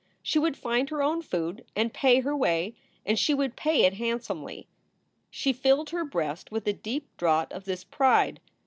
She 0.23 0.39
would 0.39 0.57
find 0.57 0.89
her 0.89 1.03
own 1.03 1.21
food 1.21 1.63
and 1.75 1.93
pay 1.93 2.21
her 2.21 2.35
way, 2.35 2.73
and 3.05 3.19
she 3.19 3.35
would 3.35 3.55
pay 3.55 3.83
it 3.83 3.93
handsomely. 3.93 4.65
She 5.29 5.53
filled 5.53 5.91
her 5.91 6.03
breast 6.03 6.51
with 6.51 6.65
a 6.65 6.73
deep 6.73 7.05
draught 7.17 7.53
of 7.53 7.65
this 7.65 7.83
pride. 7.83 8.39